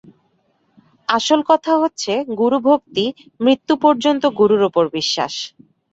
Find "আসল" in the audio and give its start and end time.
1.09-1.39